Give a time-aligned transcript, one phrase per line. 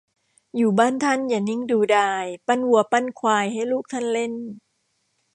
[0.57, 4.33] อยู่บ้านท่านอย่านิ่งดูดาย ปั้นวัวปั้นควายให้ลูกท่านเล่น